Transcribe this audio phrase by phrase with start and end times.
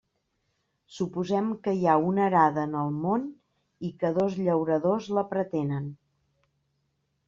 [0.95, 3.29] Suposem que hi ha una arada en el món
[3.91, 5.91] i que dos llauradors la pretenen.